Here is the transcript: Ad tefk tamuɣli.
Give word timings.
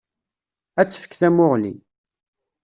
Ad 0.79 0.87
tefk 0.89 1.11
tamuɣli. 1.19 1.73